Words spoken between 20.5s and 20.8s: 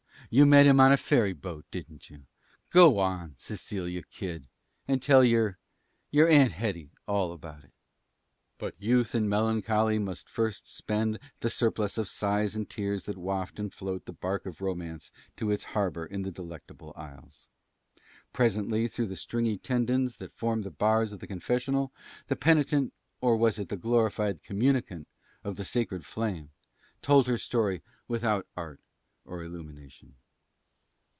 the